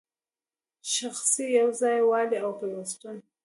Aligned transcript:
شخصي 0.93 1.45
یو 1.59 1.69
ځای 1.81 1.99
والی 2.09 2.37
او 2.45 2.51
پیوستون 2.59 3.17